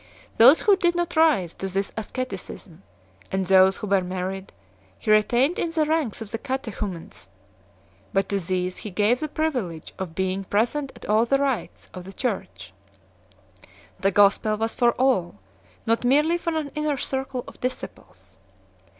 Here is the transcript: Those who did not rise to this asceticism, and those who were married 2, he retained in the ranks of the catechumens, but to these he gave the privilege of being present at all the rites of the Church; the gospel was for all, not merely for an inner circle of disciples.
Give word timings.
Those 0.37 0.63
who 0.63 0.75
did 0.75 0.95
not 0.95 1.15
rise 1.15 1.53
to 1.53 1.67
this 1.67 1.91
asceticism, 1.95 2.81
and 3.31 3.45
those 3.45 3.77
who 3.77 3.85
were 3.85 4.01
married 4.01 4.47
2, 4.47 4.53
he 4.97 5.11
retained 5.11 5.59
in 5.59 5.69
the 5.69 5.85
ranks 5.85 6.21
of 6.21 6.31
the 6.31 6.39
catechumens, 6.39 7.29
but 8.11 8.27
to 8.29 8.39
these 8.39 8.77
he 8.77 8.89
gave 8.89 9.19
the 9.19 9.27
privilege 9.27 9.93
of 9.99 10.15
being 10.15 10.43
present 10.43 10.91
at 10.95 11.05
all 11.05 11.25
the 11.25 11.37
rites 11.37 11.87
of 11.93 12.05
the 12.05 12.13
Church; 12.13 12.73
the 13.99 14.09
gospel 14.09 14.57
was 14.57 14.73
for 14.73 14.93
all, 14.93 15.35
not 15.85 16.03
merely 16.03 16.39
for 16.39 16.55
an 16.57 16.71
inner 16.73 16.97
circle 16.97 17.43
of 17.47 17.59
disciples. 17.59 18.39